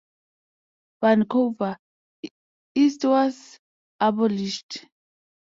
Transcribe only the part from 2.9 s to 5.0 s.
was abolished.